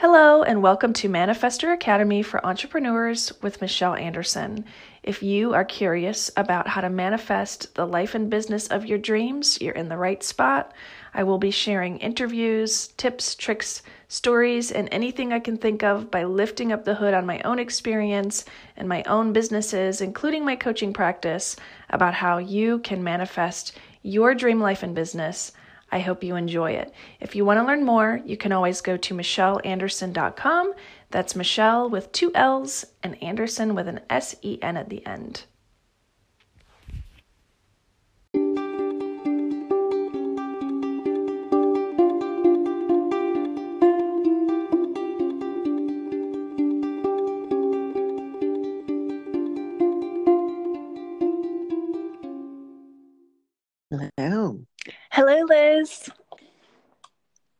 [0.00, 4.66] Hello, and welcome to Manifestor Academy for Entrepreneurs with Michelle Andersen.
[5.02, 9.58] If you are curious about how to manifest the life and business of your dreams,
[9.58, 10.72] you're in the right spot.
[11.14, 16.24] I will be sharing interviews, tips, tricks, stories, and anything I can think of by
[16.24, 18.44] lifting up the hood on my own experience
[18.76, 21.56] and my own businesses, including my coaching practice,
[21.88, 25.52] about how you can manifest your dream life and business
[25.90, 26.92] I hope you enjoy it.
[27.20, 30.74] If you want to learn more, you can always go to michelleandersen.com.
[31.10, 35.44] That's Michelle with two L's and Andersen with an S E N at the end.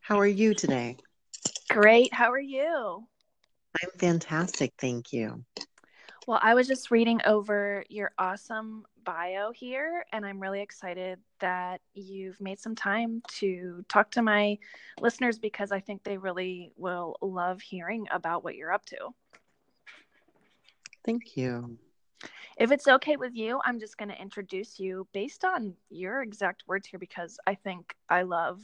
[0.07, 0.99] How are you today?
[1.69, 2.15] Great.
[2.15, 3.09] How are you?
[3.83, 4.73] I'm fantastic.
[4.79, 5.45] Thank you.
[6.29, 11.81] Well, I was just reading over your awesome bio here, and I'm really excited that
[11.95, 14.59] you've made some time to talk to my
[15.01, 19.09] listeners because I think they really will love hearing about what you're up to.
[21.05, 21.79] Thank you.
[22.57, 26.63] If it's okay with you, I'm just going to introduce you based on your exact
[26.69, 28.61] words here because I think I love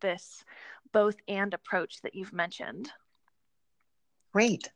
[0.00, 0.44] this
[0.92, 2.90] both and approach that you've mentioned.
[4.32, 4.70] Great.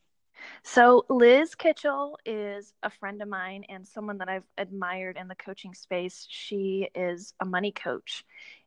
[0.62, 5.34] So, Liz Kitchell is a friend of mine and someone that I've admired in the
[5.34, 6.26] coaching space.
[6.28, 8.24] She is a money coach.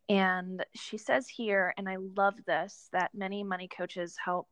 [0.08, 4.52] And she says here, and I love this, that many money coaches help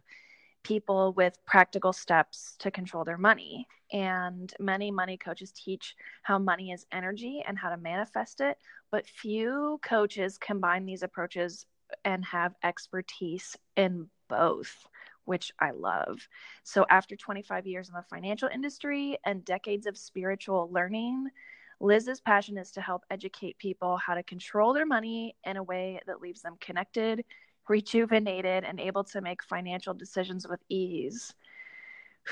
[0.64, 3.68] people with practical steps to control their money.
[3.92, 8.58] And many money coaches teach how money is energy and how to manifest it,
[8.92, 11.66] but few coaches combine these approaches
[12.08, 14.88] and have expertise in both,
[15.26, 16.26] which I love.
[16.64, 21.28] So, after 25 years in the financial industry and decades of spiritual learning,
[21.82, 26.00] Liz's passion is to help educate people how to control their money in a way
[26.08, 27.26] that leaves them connected,
[27.68, 31.36] rejuvenated, and able to make financial decisions with ease.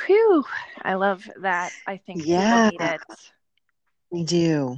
[0.07, 0.45] Whew,
[0.83, 1.73] I love that.
[1.85, 3.01] I think yeah, people need it.
[4.09, 4.77] We do.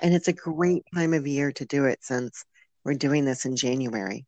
[0.00, 2.44] And it's a great time of year to do it since
[2.88, 4.24] we're doing this in January.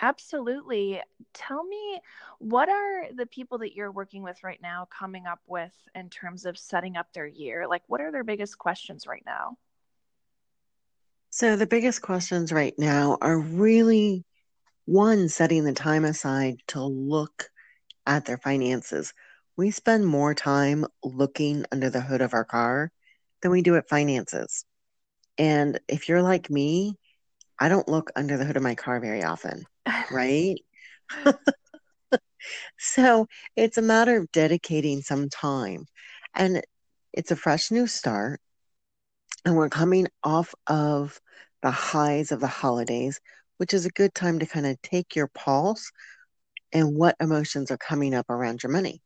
[0.00, 1.00] Absolutely.
[1.32, 2.00] Tell me,
[2.40, 6.44] what are the people that you're working with right now coming up with in terms
[6.44, 7.68] of setting up their year?
[7.68, 9.58] Like, what are their biggest questions right now?
[11.30, 14.24] So, the biggest questions right now are really
[14.86, 17.48] one, setting the time aside to look
[18.06, 19.14] at their finances.
[19.56, 22.90] We spend more time looking under the hood of our car
[23.40, 24.64] than we do at finances.
[25.38, 26.96] And if you're like me,
[27.58, 29.64] I don't look under the hood of my car very often,
[30.10, 30.56] right?
[32.78, 33.26] so
[33.56, 35.86] it's a matter of dedicating some time.
[36.34, 36.62] And
[37.12, 38.40] it's a fresh new start.
[39.44, 41.20] And we're coming off of
[41.62, 43.20] the highs of the holidays,
[43.58, 45.90] which is a good time to kind of take your pulse
[46.72, 49.00] and what emotions are coming up around your money.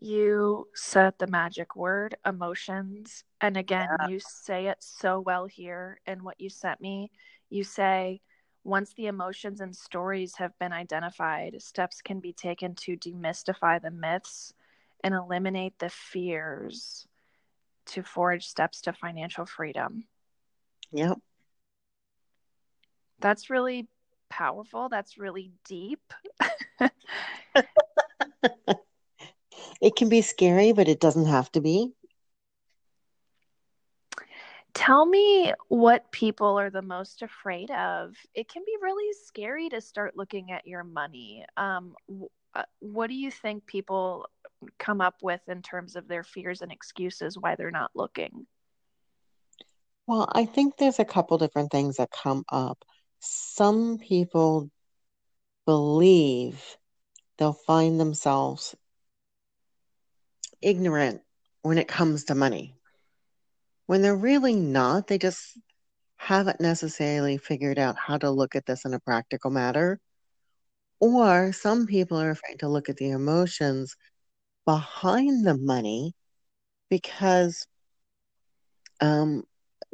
[0.00, 3.24] You said the magic word emotions.
[3.40, 4.08] And again, yeah.
[4.08, 7.10] you say it so well here in what you sent me.
[7.48, 8.20] You say,
[8.64, 13.90] once the emotions and stories have been identified, steps can be taken to demystify the
[13.90, 14.54] myths
[15.02, 17.06] and eliminate the fears
[17.86, 20.04] to forge steps to financial freedom.
[20.92, 21.18] Yep.
[23.20, 23.86] That's really
[24.30, 24.88] powerful.
[24.88, 26.00] That's really deep.
[29.84, 31.92] it can be scary, but it doesn't have to be.
[34.72, 38.16] Tell me what people are the most afraid of.
[38.34, 41.44] It can be really scary to start looking at your money.
[41.56, 41.94] Um,
[42.54, 44.26] uh, what do you think people
[44.78, 48.46] come up with in terms of their fears and excuses why they're not looking?
[50.06, 52.84] Well, I think there's a couple different things that come up
[53.24, 54.70] some people
[55.64, 56.76] believe
[57.38, 58.76] they'll find themselves
[60.64, 61.20] ignorant
[61.62, 62.74] when it comes to money.
[63.86, 65.58] When they're really not, they just
[66.16, 70.00] haven't necessarily figured out how to look at this in a practical matter.
[71.00, 73.94] Or some people are afraid to look at the emotions
[74.64, 76.14] behind the money
[76.88, 77.66] because
[79.00, 79.44] um,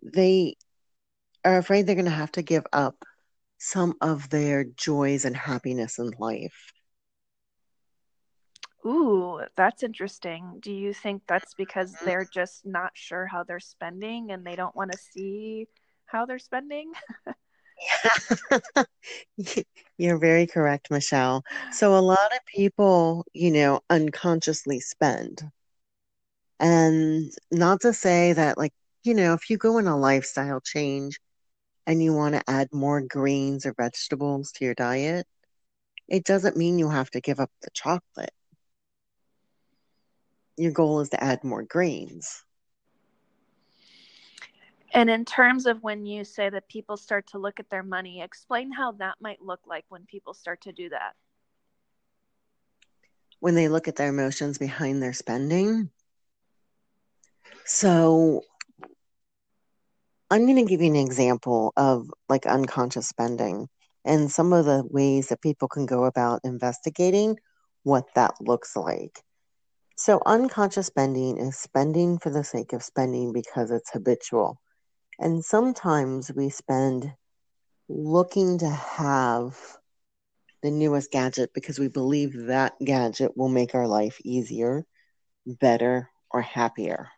[0.02, 0.54] they
[1.44, 3.04] are afraid they're going to have to give up
[3.58, 6.72] some of their joys and happiness in life.
[8.86, 10.58] Ooh, that's interesting.
[10.60, 12.06] Do you think that's because mm-hmm.
[12.06, 15.66] they're just not sure how they're spending and they don't want to see
[16.06, 16.92] how they're spending?
[19.98, 21.44] You're very correct, Michelle.
[21.72, 25.42] So, a lot of people, you know, unconsciously spend.
[26.58, 28.72] And not to say that, like,
[29.02, 31.18] you know, if you go in a lifestyle change
[31.86, 35.26] and you want to add more greens or vegetables to your diet,
[36.08, 38.32] it doesn't mean you have to give up the chocolate.
[40.56, 42.44] Your goal is to add more greens.
[44.92, 48.22] And in terms of when you say that people start to look at their money,
[48.22, 51.14] explain how that might look like when people start to do that.
[53.38, 55.90] When they look at their emotions behind their spending.
[57.64, 58.42] So
[60.30, 63.68] I'm going to give you an example of like unconscious spending
[64.04, 67.38] and some of the ways that people can go about investigating
[67.84, 69.22] what that looks like.
[70.00, 74.58] So, unconscious spending is spending for the sake of spending because it's habitual.
[75.18, 77.12] And sometimes we spend
[77.86, 79.58] looking to have
[80.62, 84.86] the newest gadget because we believe that gadget will make our life easier,
[85.44, 87.10] better, or happier.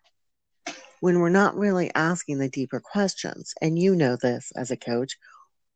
[0.99, 5.17] When we're not really asking the deeper questions, and you know this as a coach,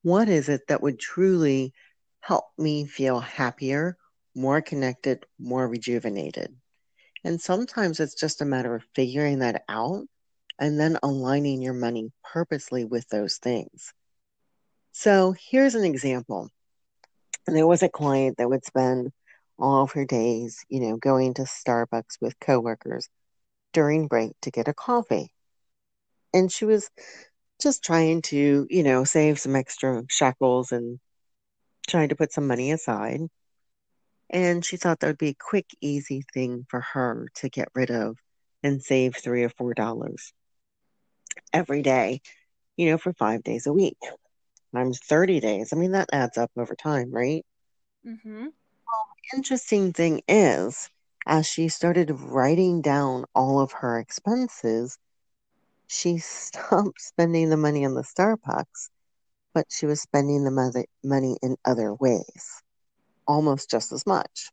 [0.02, 1.72] what is it that would truly
[2.18, 3.96] help me feel happier,
[4.34, 6.56] more connected, more rejuvenated?
[7.26, 10.06] And sometimes it's just a matter of figuring that out
[10.60, 13.92] and then aligning your money purposely with those things.
[14.92, 16.50] So here's an example.
[17.48, 19.10] There was a client that would spend
[19.58, 23.08] all of her days, you know, going to Starbucks with coworkers
[23.72, 25.32] during break to get a coffee.
[26.32, 26.88] And she was
[27.60, 31.00] just trying to, you know, save some extra shekels and
[31.88, 33.22] trying to put some money aside.
[34.30, 37.90] And she thought that would be a quick, easy thing for her to get rid
[37.90, 38.18] of
[38.62, 40.32] and save three or four dollars
[41.52, 42.20] every day,
[42.76, 43.98] you know, for five days a week.
[44.74, 45.72] Times 30 days.
[45.72, 47.44] I mean, that adds up over time, right?
[48.06, 48.42] Mm-hmm.
[48.42, 50.90] Well, the interesting thing is,
[51.26, 54.98] as she started writing down all of her expenses,
[55.86, 58.90] she stopped spending the money on the Starbucks,
[59.54, 62.62] but she was spending the money in other ways,
[63.26, 64.50] almost just as much.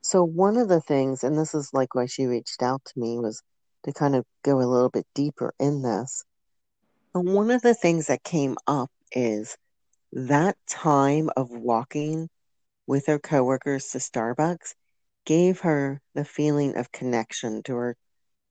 [0.00, 3.18] So, one of the things, and this is like why she reached out to me,
[3.18, 3.42] was
[3.84, 6.24] to kind of go a little bit deeper in this.
[7.14, 9.56] And one of the things that came up is
[10.12, 12.28] that time of walking
[12.86, 14.74] with her coworkers to Starbucks
[15.24, 17.96] gave her the feeling of connection to her,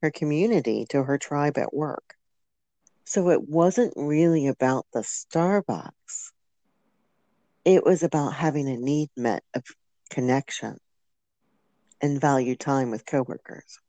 [0.02, 2.16] her community, to her tribe at work.
[3.04, 6.31] So it wasn't really about the Starbucks.
[7.64, 9.64] It was about having a need met of
[10.10, 10.78] connection
[12.02, 13.80] and value time with coworkers.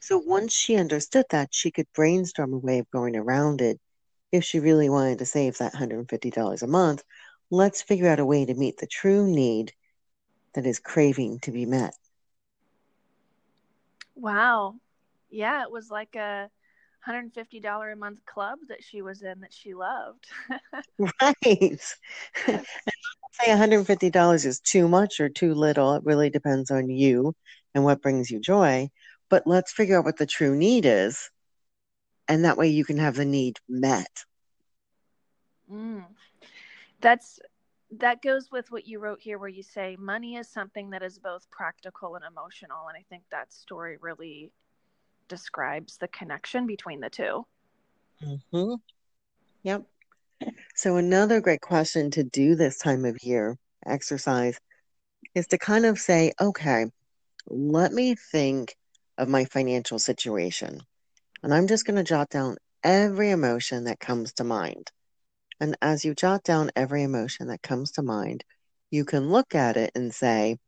[0.00, 3.78] So once she understood that, she could brainstorm a way of going around it.
[4.32, 7.02] If she really wanted to save that $150 a month,
[7.50, 9.72] let's figure out a way to meet the true need
[10.54, 11.94] that is craving to be met.
[14.14, 14.76] Wow.
[15.30, 16.50] Yeah, it was like a
[17.08, 20.26] $150 a month club that she was in that she loved.
[20.98, 21.80] right.
[22.46, 25.94] say $150 is too much or too little.
[25.94, 27.34] It really depends on you
[27.74, 28.90] and what brings you joy
[29.28, 31.30] but let's figure out what the true need is
[32.26, 34.24] and that way you can have the need met
[35.70, 36.04] mm.
[37.00, 37.38] that's
[37.90, 41.18] that goes with what you wrote here where you say money is something that is
[41.18, 44.50] both practical and emotional and i think that story really
[45.28, 47.44] describes the connection between the 2
[48.24, 48.74] mm-hmm.
[49.62, 49.82] yep
[50.74, 53.56] so another great question to do this time of year
[53.86, 54.58] exercise
[55.34, 56.86] is to kind of say okay
[57.50, 58.76] let me think
[59.16, 60.80] of my financial situation.
[61.42, 64.90] And I'm just going to jot down every emotion that comes to mind.
[65.60, 68.44] And as you jot down every emotion that comes to mind,
[68.90, 70.58] you can look at it and say,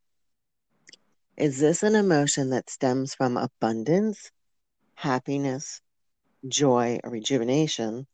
[1.36, 4.30] is this an emotion that stems from abundance,
[5.00, 5.80] happiness,
[6.46, 8.06] joy, or rejuvenation?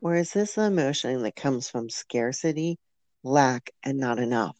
[0.00, 2.76] Or is this an emotion that comes from scarcity,
[3.22, 4.56] lack, and not enough?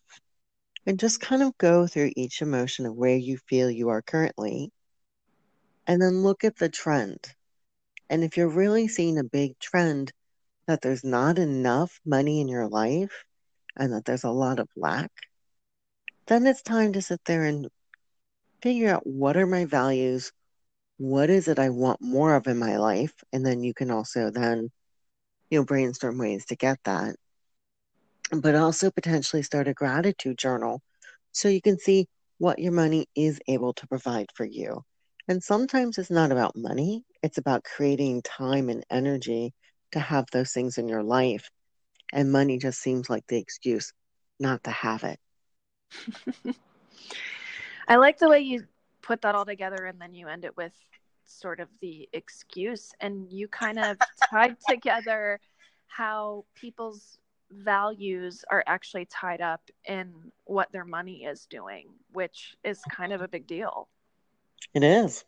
[0.87, 4.71] And just kind of go through each emotion of where you feel you are currently
[5.87, 7.19] and then look at the trend.
[8.09, 10.13] And if you're really seeing a big trend
[10.69, 13.25] that there's not enough money in your life
[13.77, 15.11] and that there's a lot of lack,
[16.27, 17.69] then it's time to sit there and
[18.63, 20.33] figure out what are my values,
[20.99, 24.31] what is it I want more of in my life, and then you can also
[24.31, 24.71] then
[25.51, 27.17] you know brainstorm ways to get that.
[28.33, 30.83] But also potentially start a gratitude journal
[31.33, 32.09] so you can see
[32.39, 34.83] what your money is able to provide for you.
[35.29, 39.53] And sometimes it's not about money, it's about creating time and energy
[39.93, 41.49] to have those things in your life.
[42.13, 43.93] and money just seems like the excuse
[44.41, 45.19] not to have it.
[47.89, 48.67] I like the way you
[49.05, 50.73] put that all together and then you end it with
[51.27, 53.99] sort of the excuse and you kind of
[54.31, 55.39] tied together
[55.87, 57.19] how people's
[57.51, 60.13] values are actually tied up in
[60.45, 63.89] what their money is doing, which is kind of a big deal.
[64.73, 65.25] It is.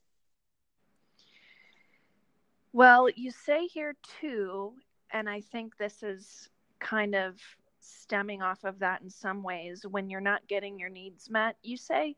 [2.73, 4.73] Well, you say here too,
[5.13, 6.49] and I think this is
[6.81, 7.37] kind of
[7.81, 11.57] stemming off of that in some ways when you're not getting your needs met.
[11.63, 12.17] You say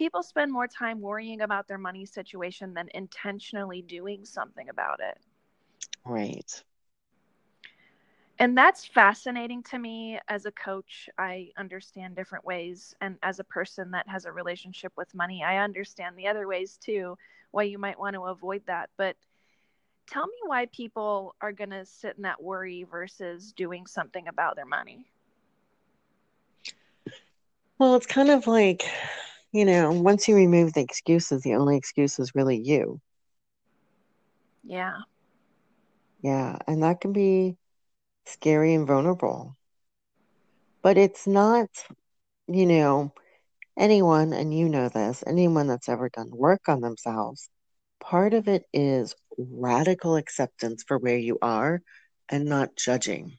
[0.00, 5.18] people spend more time worrying about their money situation than intentionally doing something about it.
[6.06, 6.64] Right.
[8.38, 11.10] And that's fascinating to me as a coach.
[11.18, 12.94] I understand different ways.
[13.02, 16.78] And as a person that has a relationship with money, I understand the other ways
[16.78, 17.18] too,
[17.50, 18.88] why you might want to avoid that.
[18.96, 19.16] But
[20.10, 24.56] tell me why people are going to sit in that worry versus doing something about
[24.56, 25.04] their money.
[27.78, 28.86] Well, it's kind of like,
[29.52, 33.00] you know, once you remove the excuses, the only excuse is really you.
[34.64, 34.98] Yeah.
[36.22, 36.58] Yeah.
[36.66, 37.56] And that can be
[38.26, 39.56] scary and vulnerable.
[40.82, 41.68] But it's not,
[42.46, 43.12] you know,
[43.78, 47.48] anyone, and you know this, anyone that's ever done work on themselves,
[48.00, 51.82] part of it is radical acceptance for where you are
[52.28, 53.38] and not judging.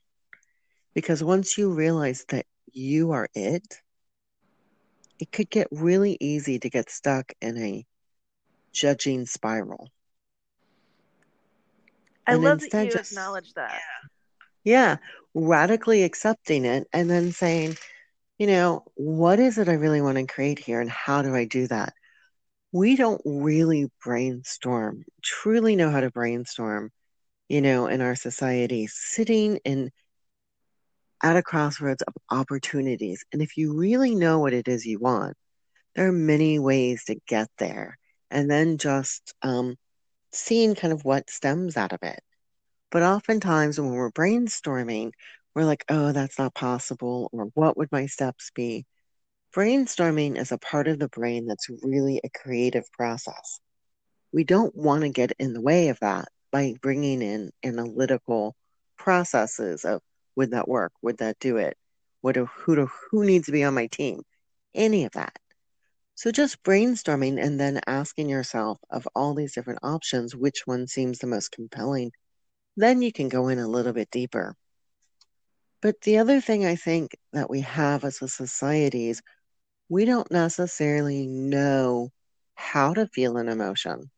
[0.93, 3.81] Because once you realize that you are it,
[5.21, 7.85] it could get really easy to get stuck in a
[8.73, 9.87] judging spiral.
[12.27, 13.79] I and love that you just, acknowledge that.
[14.63, 14.97] Yeah,
[15.35, 17.77] radically accepting it and then saying,
[18.39, 21.45] you know, what is it I really want to create here and how do I
[21.45, 21.93] do that?
[22.71, 26.89] We don't really brainstorm, truly know how to brainstorm,
[27.47, 29.91] you know, in our society, sitting in
[31.21, 33.23] at a crossroads of opportunities.
[33.31, 35.35] And if you really know what it is you want,
[35.95, 37.97] there are many ways to get there.
[38.29, 39.75] And then just um,
[40.31, 42.21] seeing kind of what stems out of it.
[42.91, 45.11] But oftentimes when we're brainstorming,
[45.53, 48.85] we're like, oh, that's not possible, or what would my steps be?
[49.53, 53.59] Brainstorming is a part of the brain that's really a creative process.
[54.31, 58.55] We don't want to get in the way of that by bringing in analytical
[58.97, 60.01] processes of
[60.35, 60.93] would that work?
[61.01, 61.77] Would that do it?
[62.21, 64.21] What do, who do, who needs to be on my team?
[64.73, 65.37] Any of that.
[66.15, 71.19] So just brainstorming and then asking yourself of all these different options, which one seems
[71.19, 72.11] the most compelling
[72.77, 74.55] then you can go in a little bit deeper.
[75.81, 79.21] But the other thing I think that we have as a society is
[79.89, 82.09] we don't necessarily know
[82.55, 84.09] how to feel an emotion.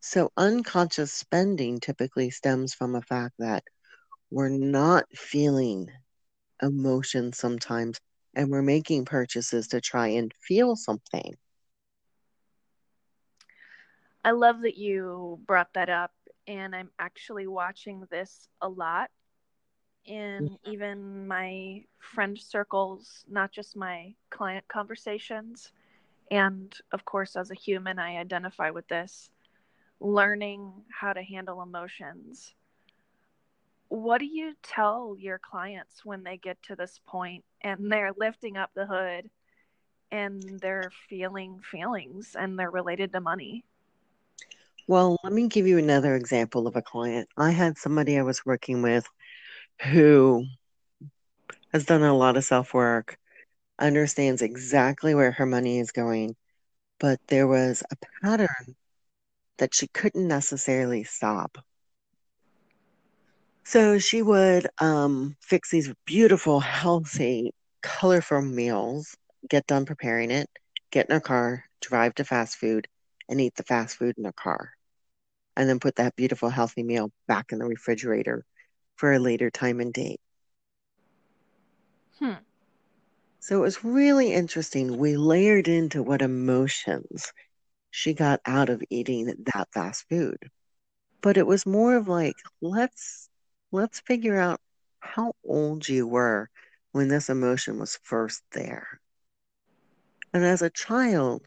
[0.00, 3.64] So unconscious spending typically stems from a fact that
[4.30, 5.90] we're not feeling
[6.62, 7.98] emotion sometimes
[8.34, 11.34] and we're making purchases to try and feel something.
[14.24, 16.12] I love that you brought that up
[16.46, 19.10] and I'm actually watching this a lot
[20.04, 20.58] in mm.
[20.70, 25.72] even my friend circles, not just my client conversations.
[26.30, 29.30] And of course, as a human, I identify with this
[30.00, 32.54] learning how to handle emotions.
[33.88, 38.56] What do you tell your clients when they get to this point and they're lifting
[38.56, 39.30] up the hood
[40.10, 43.64] and they're feeling feelings and they're related to money?
[44.86, 47.28] Well, let me give you another example of a client.
[47.36, 49.06] I had somebody I was working with
[49.82, 50.46] who
[51.72, 53.18] has done a lot of self work,
[53.78, 56.36] understands exactly where her money is going,
[56.98, 58.76] but there was a pattern
[59.58, 61.58] that she couldn't necessarily stop.
[63.68, 69.14] So she would um, fix these beautiful, healthy, colorful meals,
[69.46, 70.48] get done preparing it,
[70.90, 72.88] get in her car, drive to fast food,
[73.28, 74.70] and eat the fast food in her car
[75.54, 78.42] and then put that beautiful healthy meal back in the refrigerator
[78.96, 80.20] for a later time and date.
[82.20, 82.40] Hmm.
[83.40, 84.96] So it was really interesting.
[84.96, 87.34] We layered into what emotions
[87.90, 90.38] she got out of eating that fast food.
[91.20, 93.27] But it was more of like, let's
[93.70, 94.60] let's figure out
[95.00, 96.48] how old you were
[96.92, 99.00] when this emotion was first there.
[100.32, 101.46] And as a child,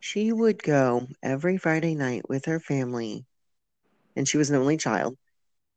[0.00, 3.26] she would go every Friday night with her family,
[4.16, 5.16] and she was an only child.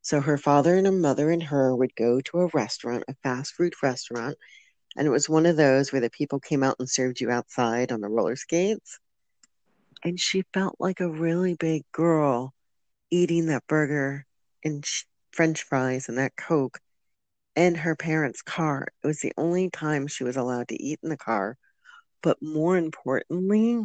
[0.02, 3.54] So her father and her mother and her would go to a restaurant, a fast
[3.54, 4.36] food restaurant,
[4.96, 7.92] and it was one of those where the people came out and served you outside
[7.92, 8.98] on the roller skates.
[10.04, 12.52] And she felt like a really big girl
[13.10, 14.26] eating that burger
[14.64, 14.84] and
[15.32, 16.80] french fries and that Coke
[17.56, 18.88] in her parents' car.
[19.02, 21.56] It was the only time she was allowed to eat in the car.
[22.22, 23.82] But more importantly,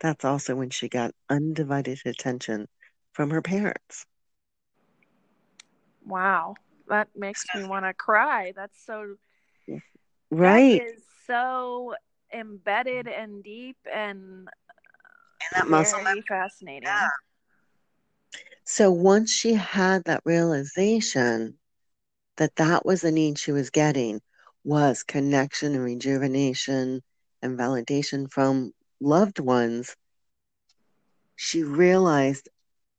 [0.00, 2.68] that's also when she got undivided attention
[3.12, 4.04] from her parents.
[6.04, 6.54] Wow.
[6.88, 8.52] That makes me want to cry.
[8.54, 9.16] That's so
[10.30, 10.82] right.
[10.82, 11.94] That is so
[12.32, 14.48] embedded and deep and, and
[15.52, 16.88] that muscle very fascinating.
[16.88, 17.08] Yeah.
[18.64, 21.58] So once she had that realization
[22.36, 24.20] that that was the need she was getting
[24.64, 27.02] was connection and rejuvenation
[27.42, 29.96] and validation from loved ones,
[31.36, 32.48] she realized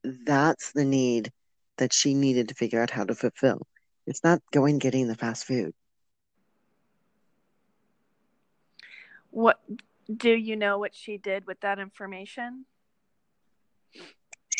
[0.03, 1.31] that's the need
[1.77, 3.61] that she needed to figure out how to fulfill.
[4.05, 5.73] It's not going getting the fast food.
[9.31, 9.61] What
[10.15, 12.65] do you know what she did with that information?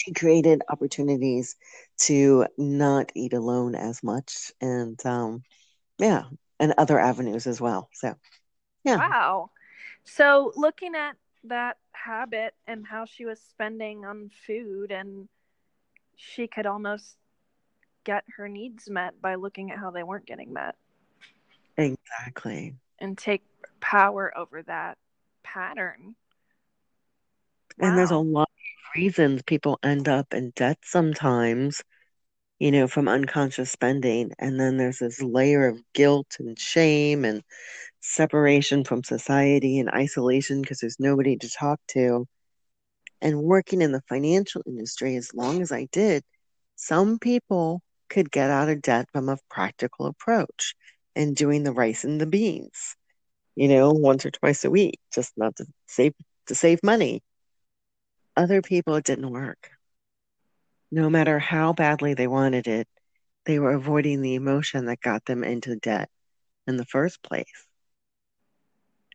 [0.03, 1.55] She created opportunities
[1.99, 5.43] to not eat alone as much and um
[5.97, 6.23] yeah,
[6.59, 7.89] and other avenues as well.
[7.93, 8.15] So,
[8.83, 8.97] yeah.
[8.97, 9.51] Wow.
[10.03, 15.27] So, looking at that habit and how she was spending on food and
[16.15, 17.15] she could almost
[18.03, 20.75] get her needs met by looking at how they weren't getting met.
[21.77, 22.75] Exactly.
[22.99, 23.43] And take
[23.79, 24.97] power over that
[25.43, 26.15] pattern.
[27.77, 27.89] Wow.
[27.89, 28.49] And there's a lot
[28.95, 31.81] reasons people end up in debt sometimes,
[32.59, 34.31] you know, from unconscious spending.
[34.39, 37.41] And then there's this layer of guilt and shame and
[38.01, 42.25] separation from society and isolation because there's nobody to talk to.
[43.21, 46.23] And working in the financial industry as long as I did,
[46.75, 50.75] some people could get out of debt from a practical approach
[51.15, 52.95] and doing the rice and the beans,
[53.55, 56.13] you know, once or twice a week, just not to save
[56.47, 57.21] to save money.
[58.35, 59.69] Other people it didn't work.
[60.91, 62.87] No matter how badly they wanted it,
[63.45, 66.09] they were avoiding the emotion that got them into debt
[66.67, 67.67] in the first place.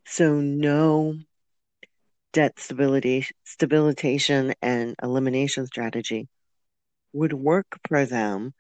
[0.05, 1.15] So no
[2.33, 6.29] debt stability, stabilization and elimination strategy
[7.13, 8.53] would work for them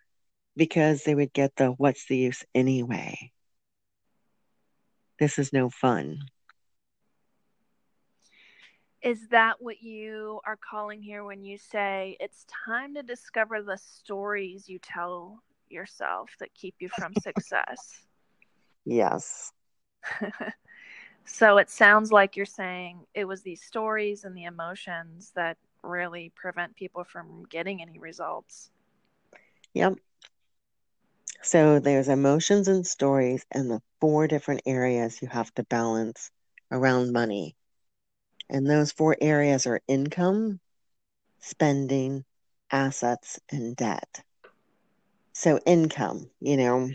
[0.56, 3.30] because they would get the what's the use anyway.
[5.18, 6.18] This is no fun.
[9.02, 13.76] Is that what you are calling here when you say it's time to discover the
[13.78, 18.06] stories you tell yourself that keep you from success?
[18.84, 19.52] Yes.
[21.24, 26.32] So it sounds like you're saying it was these stories and the emotions that really
[26.34, 28.70] prevent people from getting any results.
[29.74, 29.98] Yep.
[31.42, 36.30] So there's emotions and stories and the four different areas you have to balance
[36.72, 37.57] around money.
[38.50, 40.60] And those four areas are income,
[41.40, 42.24] spending,
[42.70, 44.22] assets, and debt.
[45.32, 46.90] So income, you know,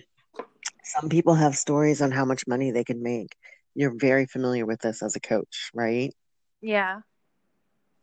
[0.84, 3.36] some people have stories on how much money they can make
[3.76, 6.13] you're very familiar with this as a coach, right?
[6.62, 7.02] Yeah.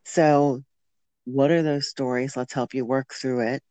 [0.03, 0.63] So,
[1.25, 2.35] what are those stories?
[2.35, 3.63] Let's help you work through it.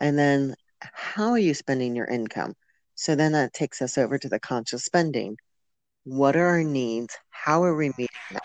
[0.00, 2.54] And then, how are you spending your income?
[2.94, 5.36] So, then that takes us over to the conscious spending.
[6.04, 7.16] What are our needs?
[7.30, 8.40] How are we meeting them?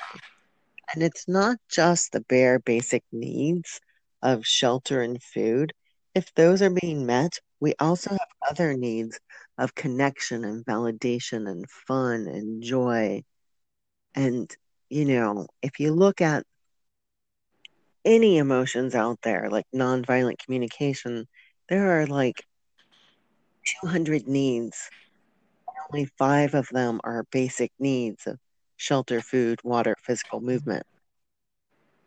[0.93, 3.79] And it's not just the bare basic needs
[4.21, 5.73] of shelter and food.
[6.13, 9.19] If those are being met, we also have other needs
[9.57, 13.23] of connection and validation and fun and joy.
[14.13, 14.55] And,
[14.89, 16.45] you know, if you look at
[18.05, 21.25] any emotions out there, like nonviolent communication,
[21.69, 22.43] there are like
[23.81, 24.89] 200 needs.
[25.91, 28.37] Only five of them are basic needs of
[28.83, 30.85] shelter, food, water, physical movement.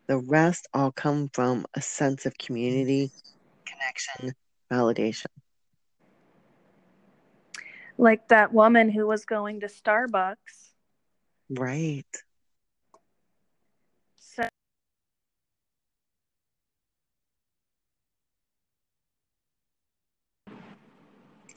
[0.05, 3.09] The rest all come from a sense of community,
[3.65, 4.35] connection,
[4.71, 5.25] validation.
[7.97, 10.35] Like that woman who was going to Starbucks.
[11.49, 12.05] Right.
[14.17, 14.49] So Are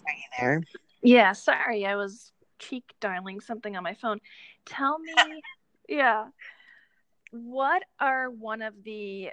[0.08, 0.62] you there?
[1.02, 1.84] Yeah, sorry.
[1.84, 4.20] I was cheek dialing something on my phone.
[4.64, 5.14] Tell me,
[5.88, 6.26] yeah,
[7.32, 9.30] what are one of the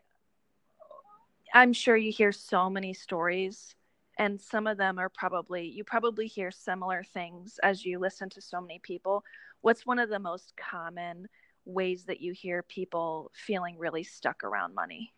[1.54, 3.76] I'm sure you hear so many stories
[4.20, 8.42] and some of them are probably you probably hear similar things as you listen to
[8.42, 9.24] so many people.
[9.62, 11.28] What's one of the most common
[11.66, 15.14] ways that you hear people feeling really stuck around money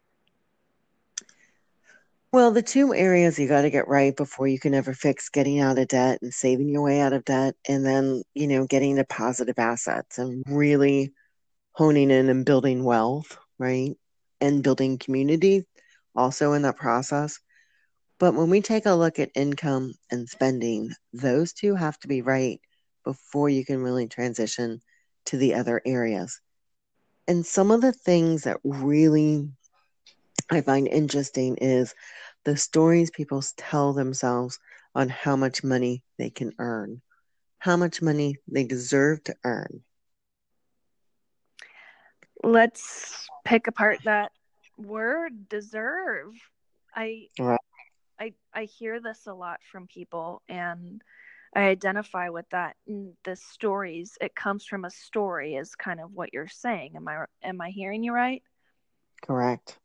[2.32, 5.60] well the two areas you got to get right before you can ever fix getting
[5.60, 8.96] out of debt and saving your way out of debt and then you know getting
[8.98, 11.14] to positive assets and really
[11.74, 13.96] honing in and building wealth right
[14.42, 15.66] and building community
[16.16, 17.40] also in that process
[18.20, 22.22] But when we take a look at income and spending, those two have to be
[22.22, 22.62] right
[23.04, 24.82] before you can really transition
[25.26, 26.40] to the other areas.
[27.28, 29.50] And some of the things that really
[30.52, 31.94] I find interesting is
[32.44, 34.60] the stories people tell themselves
[34.96, 37.02] on how much money they can earn,
[37.60, 39.84] how much money they deserve to earn.
[42.44, 44.32] Let's pick apart that
[44.78, 46.34] word deserve.
[46.96, 47.60] I right.
[48.20, 51.02] I I hear this a lot from people and
[51.56, 54.18] I identify with that in the stories.
[54.22, 56.96] It comes from a story is kind of what you're saying.
[56.96, 58.42] Am I am I hearing you right?
[59.22, 59.78] Correct.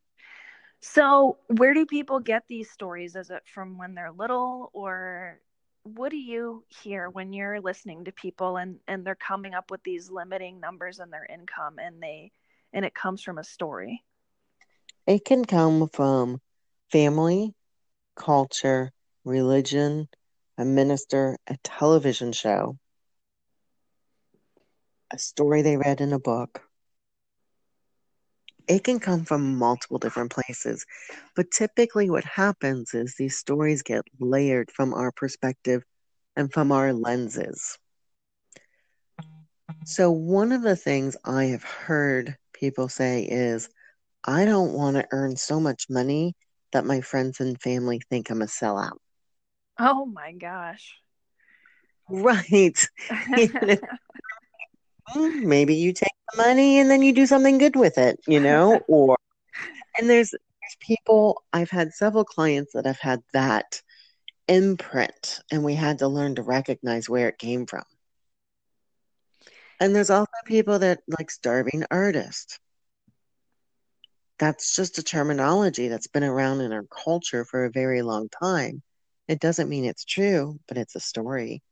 [0.86, 3.16] So, where do people get these stories?
[3.16, 5.40] Is it from when they're little or
[5.82, 9.82] what do you hear when you're listening to people and and they're coming up with
[9.82, 12.32] these limiting numbers in their income and they
[12.74, 14.04] and it comes from a story?
[15.06, 16.42] It can come from
[16.92, 17.54] family,
[18.14, 18.92] culture,
[19.24, 20.10] religion,
[20.58, 22.76] a minister, a television show,
[25.10, 26.60] a story they read in a book.
[28.66, 30.86] It can come from multiple different places,
[31.36, 35.82] but typically what happens is these stories get layered from our perspective
[36.36, 37.78] and from our lenses.
[39.84, 43.68] So, one of the things I have heard people say is,
[44.24, 46.34] I don't want to earn so much money
[46.72, 48.98] that my friends and family think I'm a sellout.
[49.78, 50.94] Oh my gosh.
[52.10, 52.76] Right.
[55.10, 58.40] Mm, maybe you take the money and then you do something good with it, you
[58.40, 58.80] know?
[58.88, 59.16] or
[59.98, 63.80] and there's, there's people I've had several clients that have had that
[64.48, 67.84] imprint and we had to learn to recognize where it came from.
[69.80, 72.58] And there's also people that like starving artist
[74.38, 78.82] that's just a terminology that's been around in our culture for a very long time.
[79.28, 81.62] It doesn't mean it's true, but it's a story.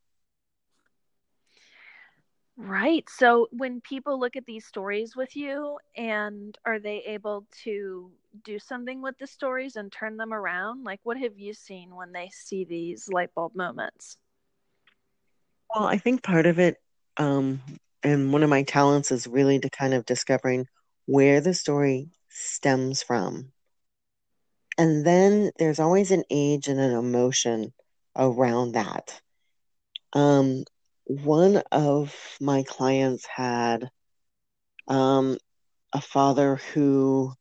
[2.64, 3.08] Right.
[3.10, 8.12] So when people look at these stories with you and are they able to
[8.44, 10.84] do something with the stories and turn them around?
[10.84, 14.16] Like what have you seen when they see these light bulb moments?
[15.74, 16.76] Well, I think part of it
[17.18, 17.60] um
[18.02, 20.66] and one of my talents is really to kind of discovering
[21.06, 23.52] where the story stems from.
[24.78, 27.72] And then there's always an age and an emotion
[28.16, 29.20] around that.
[30.14, 30.64] Um,
[31.04, 33.90] one of my clients had
[34.88, 35.36] um,
[35.92, 37.32] a father who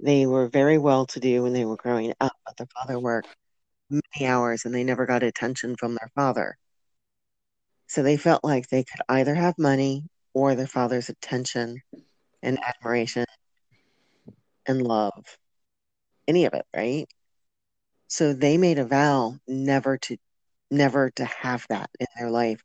[0.00, 3.28] they were very well to do when they were growing up, but their father worked
[3.90, 6.56] many hours and they never got attention from their father.
[7.88, 11.80] So they felt like they could either have money or their father's attention
[12.42, 13.24] and admiration
[14.66, 15.24] and love,
[16.28, 17.06] any of it, right?
[18.08, 20.16] So they made a vow never to
[20.70, 22.62] never to have that in their life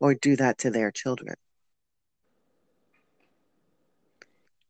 [0.00, 1.34] or do that to their children.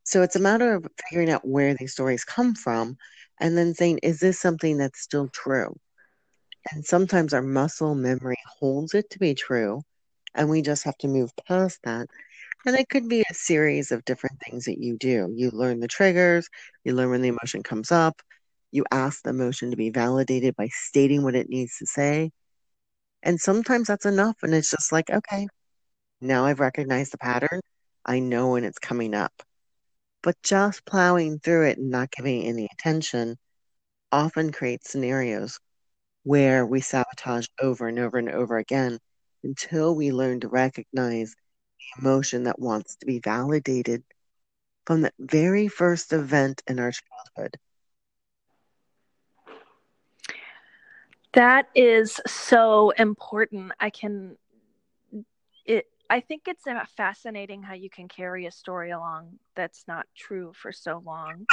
[0.05, 2.97] So it's a matter of figuring out where these stories come from
[3.41, 5.77] and then saying, is this something that's still true?
[6.73, 9.83] And sometimes our muscle memory holds it to be true,
[10.35, 12.09] and we just have to move past that
[12.67, 15.33] and it could be a series of different things that you do.
[15.35, 16.49] You learn the triggers,
[16.85, 18.21] you learn when the emotion comes up,
[18.73, 22.33] you ask the emotion to be validated by stating what it needs to say.
[23.27, 24.37] And sometimes that's enough.
[24.43, 25.49] And it's just like, okay,
[26.21, 27.61] now I've recognized the pattern.
[28.05, 29.33] I know when it's coming up.
[30.23, 33.37] But just plowing through it and not giving any attention
[34.13, 35.59] often creates scenarios
[36.23, 38.99] where we sabotage over and over and over again
[39.43, 44.05] until we learn to recognize the emotion that wants to be validated
[44.87, 47.57] from the very first event in our childhood.
[51.33, 53.73] That is so important.
[53.81, 54.37] I can
[55.65, 56.65] it I think it's
[56.97, 61.47] fascinating how you can carry a story along that's not true for so long.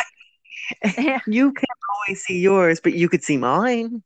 [1.27, 4.03] you can always see yours, but you could see mine,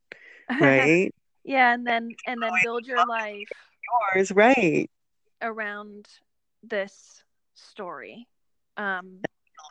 [0.49, 1.13] right?
[1.43, 3.49] yeah, and then and then build your life
[4.15, 4.89] yours, right?
[5.41, 6.08] around
[6.63, 8.27] this story.
[8.77, 9.21] Um,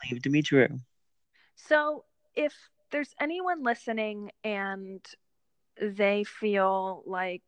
[0.01, 0.79] believed to be true.
[1.55, 2.05] So,
[2.35, 2.53] if
[2.91, 5.05] there's anyone listening and
[5.81, 7.43] they feel like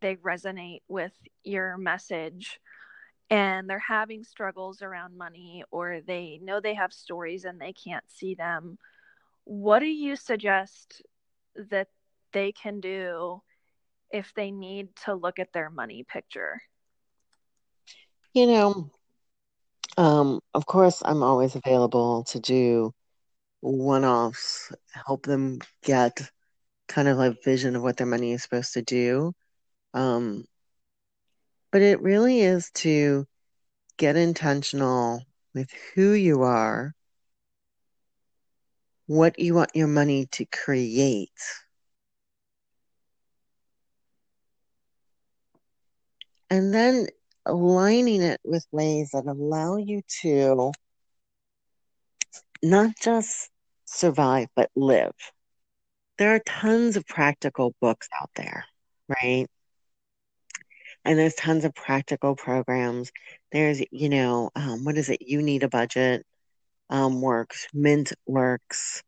[0.00, 1.12] they resonate with
[1.44, 2.60] your message
[3.30, 8.04] and they're having struggles around money or they know they have stories and they can't
[8.08, 8.78] see them,
[9.44, 11.02] what do you suggest
[11.70, 11.88] that
[12.32, 13.42] they can do
[14.10, 16.60] if they need to look at their money picture?
[18.32, 18.90] You know,
[19.96, 22.94] um, of course, I'm always available to do
[23.60, 24.72] one offs,
[25.06, 26.30] help them get
[26.88, 29.32] kind of like vision of what their money is supposed to do.
[29.94, 30.44] Um,
[31.70, 33.26] but it really is to
[33.98, 35.22] get intentional
[35.54, 36.94] with who you are,
[39.06, 41.30] what you want your money to create.
[46.50, 47.08] And then
[47.44, 50.72] aligning it with ways that allow you to
[52.62, 53.50] not just
[53.84, 55.12] survive, but live.
[56.18, 58.64] There are tons of practical books out there,
[59.08, 59.46] right?
[61.04, 63.10] And there's tons of practical programs.
[63.52, 65.22] There's, you know, um, what is it?
[65.22, 66.26] You need a budget
[66.90, 69.02] um, works, Mint works.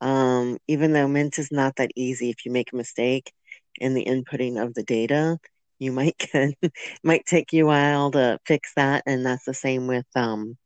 [0.00, 3.32] Um, even though Mint is not that easy, if you make a mistake
[3.76, 5.38] in the inputting of the data,
[5.78, 6.54] you might get
[7.02, 10.56] might take you a while to fix that, and that's the same with um,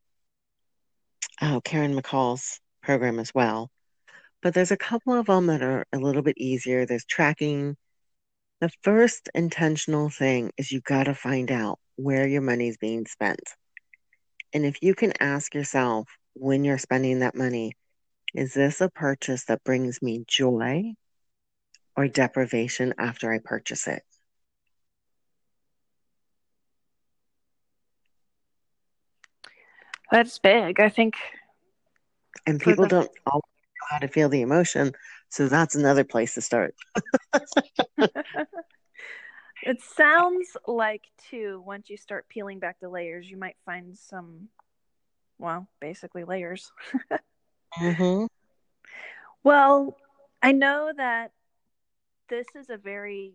[1.42, 3.70] oh Karen McCall's program as well.
[4.42, 6.86] But there's a couple of them that are a little bit easier.
[6.86, 7.76] There's tracking.
[8.60, 13.42] The first intentional thing is you got to find out where your money's being spent.
[14.52, 17.72] And if you can ask yourself when you're spending that money,
[18.34, 20.94] is this a purchase that brings me joy
[21.96, 24.02] or deprivation after I purchase it?
[30.10, 30.80] That's big.
[30.80, 31.16] I think.
[32.46, 32.88] And people the...
[32.88, 33.57] don't always
[33.88, 34.92] how to feel the emotion.
[35.28, 36.74] So that's another place to start.
[39.62, 44.48] it sounds like, too, once you start peeling back the layers, you might find some,
[45.38, 46.70] well, basically layers.
[47.78, 48.26] mm-hmm.
[49.42, 49.96] Well,
[50.42, 51.32] I know that
[52.28, 53.34] this is a very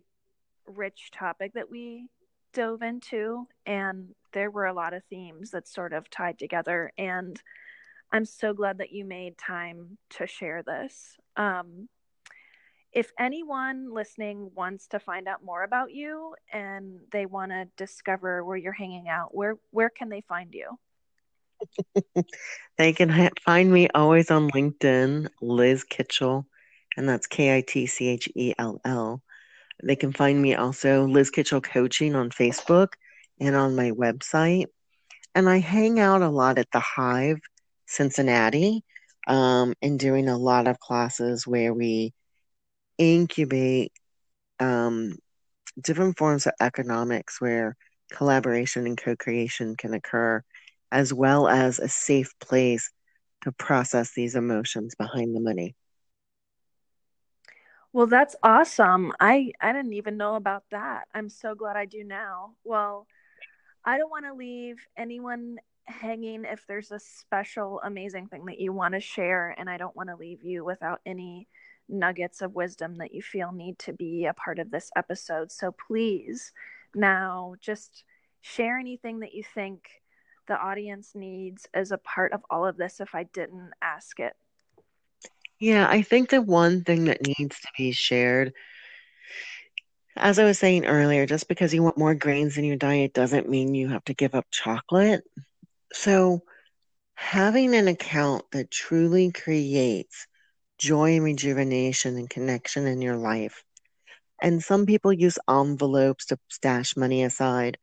[0.66, 2.08] rich topic that we
[2.52, 6.92] dove into, and there were a lot of themes that sort of tied together.
[6.96, 7.40] And
[8.14, 11.16] I'm so glad that you made time to share this.
[11.36, 11.88] Um,
[12.92, 18.44] if anyone listening wants to find out more about you and they want to discover
[18.44, 20.78] where you're hanging out, where where can they find you?
[22.78, 26.46] they can ha- find me always on LinkedIn, Liz Kitchell,
[26.96, 29.24] and that's K I T C H E L L.
[29.82, 32.90] They can find me also Liz Kitchell Coaching on Facebook
[33.40, 34.66] and on my website.
[35.34, 37.40] And I hang out a lot at the Hive,
[37.86, 38.82] Cincinnati,
[39.26, 42.12] um, and doing a lot of classes where we
[42.98, 43.92] incubate
[44.60, 45.16] um,
[45.80, 47.76] different forms of economics where
[48.12, 50.42] collaboration and co creation can occur,
[50.92, 52.90] as well as a safe place
[53.42, 55.74] to process these emotions behind the money.
[57.92, 59.12] Well, that's awesome.
[59.20, 61.08] I I didn't even know about that.
[61.14, 62.54] I'm so glad I do now.
[62.64, 63.06] Well,
[63.84, 68.72] I don't want to leave anyone hanging if there's a special amazing thing that you
[68.72, 71.48] want to share and I don't want to leave you without any
[71.88, 75.52] nuggets of wisdom that you feel need to be a part of this episode.
[75.52, 76.52] So please
[76.94, 78.04] now just
[78.40, 79.88] share anything that you think
[80.46, 84.34] the audience needs as a part of all of this if I didn't ask it.
[85.58, 88.52] Yeah, I think the one thing that needs to be shared,
[90.16, 93.48] as I was saying earlier, just because you want more grains in your diet doesn't
[93.48, 95.24] mean you have to give up chocolate.
[95.94, 96.42] So,
[97.14, 100.26] having an account that truly creates
[100.76, 103.62] joy and rejuvenation and connection in your life.
[104.42, 107.78] And some people use envelopes to stash money aside.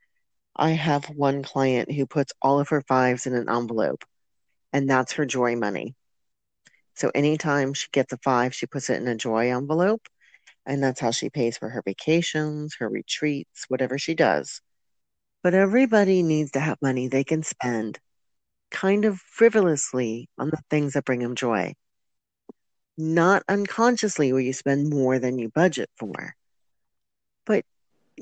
[0.58, 4.04] I have one client who puts all of her fives in an envelope,
[4.74, 5.96] and that's her joy money.
[6.96, 10.06] So anytime she gets a five, she puts it in a joy envelope.
[10.66, 14.62] And that's how she pays for her vacations, her retreats, whatever she does.
[15.44, 18.00] But everybody needs to have money they can spend
[18.70, 21.74] kind of frivolously on the things that bring them joy.
[22.98, 26.36] Not unconsciously where you spend more than you budget for.
[27.46, 27.66] But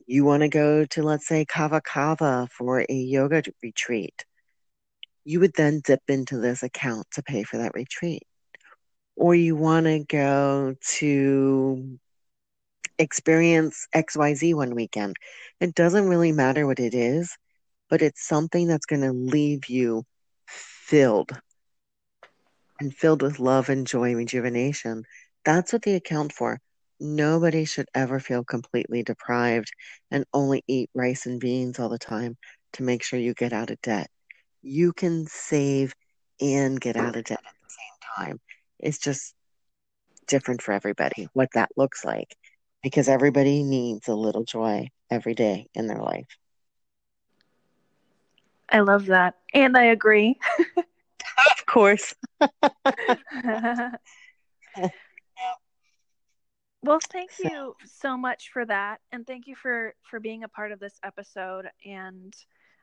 [0.08, 4.26] you want to go to, let's say, Kava Kava for a yoga retreat.
[5.26, 8.24] You would then dip into this account to pay for that retreat
[9.20, 12.00] or you want to go to
[13.00, 15.16] experience XYZ one weekend.
[15.60, 17.36] It doesn't really matter what it is,
[17.90, 20.04] but it's something that's going to leave you
[20.46, 21.32] filled
[22.80, 25.04] and filled with love and joy and rejuvenation.
[25.46, 26.60] That's what they account for.
[27.00, 29.72] Nobody should ever feel completely deprived
[30.12, 32.38] and only eat rice and beans all the time
[32.74, 34.10] to make sure you get out of debt.
[34.62, 35.94] You can save
[36.42, 38.40] and get out of debt at the same time.
[38.80, 39.34] It's just
[40.28, 42.36] different for everybody what that looks like
[42.82, 46.28] because everybody needs a little joy every day in their life.
[48.72, 49.36] I love that.
[49.54, 50.38] And I agree.
[50.78, 52.14] of course.
[56.82, 57.44] Well, thank so.
[57.44, 60.98] you so much for that, and thank you for for being a part of this
[61.04, 61.70] episode.
[61.86, 62.34] And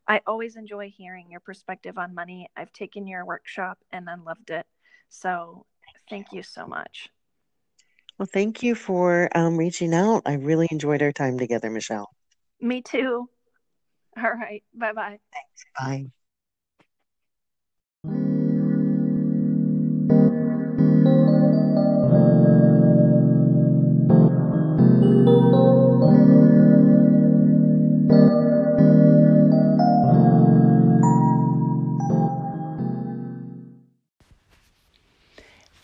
[0.07, 2.49] I always enjoy hearing your perspective on money.
[2.57, 4.67] I've taken your workshop and I loved it.
[5.09, 5.65] So,
[6.09, 7.09] thank you so much.
[8.19, 10.23] Well, thank you for um, reaching out.
[10.25, 12.09] I really enjoyed our time together, Michelle.
[12.61, 13.29] Me too.
[14.17, 14.63] All right.
[14.75, 15.19] Bye bye.
[15.33, 15.65] Thanks.
[15.79, 16.07] Bye.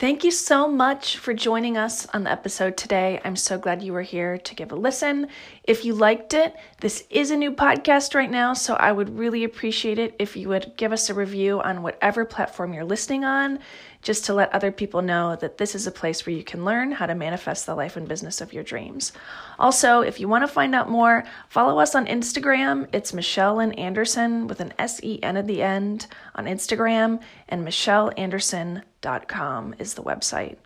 [0.02, 3.20] Thank you so much for joining us on the episode today.
[3.24, 5.28] I'm so glad you were here to give a listen.
[5.62, 9.44] If you liked it, this is a new podcast right now, so I would really
[9.44, 13.60] appreciate it if you would give us a review on whatever platform you're listening on,
[14.02, 16.90] just to let other people know that this is a place where you can learn
[16.90, 19.12] how to manifest the life and business of your dreams.
[19.60, 22.88] Also, if you want to find out more, follow us on Instagram.
[22.92, 27.64] It's Michelle and Andersen with an S E N at the end on Instagram, and
[29.02, 30.56] michelleandersen.com is the website.